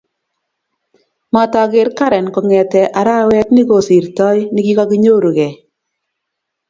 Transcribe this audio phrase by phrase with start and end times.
[1.35, 5.51] Matageer Karen kongete arawet nigosirtoi nikigakinyorugei